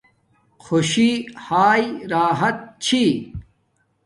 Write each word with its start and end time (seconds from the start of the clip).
خوشی 0.63 1.09
ہاݵ 1.45 1.81
راحت 2.11 2.57
چھی 2.83 3.03